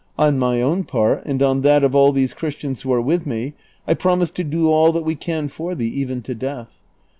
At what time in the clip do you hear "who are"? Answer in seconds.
2.81-2.99